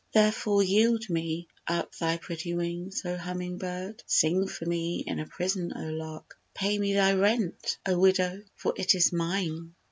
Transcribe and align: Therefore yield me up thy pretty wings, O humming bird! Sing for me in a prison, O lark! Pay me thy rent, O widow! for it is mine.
Therefore 0.15 0.63
yield 0.63 1.07
me 1.11 1.47
up 1.67 1.93
thy 1.99 2.17
pretty 2.17 2.55
wings, 2.55 3.03
O 3.05 3.17
humming 3.17 3.59
bird! 3.59 4.01
Sing 4.07 4.47
for 4.47 4.65
me 4.65 5.03
in 5.05 5.19
a 5.19 5.27
prison, 5.27 5.71
O 5.75 5.89
lark! 5.89 6.39
Pay 6.55 6.79
me 6.79 6.95
thy 6.95 7.13
rent, 7.13 7.77
O 7.85 7.99
widow! 7.99 8.41
for 8.55 8.73
it 8.77 8.95
is 8.95 9.13
mine. 9.13 9.75